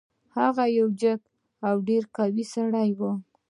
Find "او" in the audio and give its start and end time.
1.67-1.75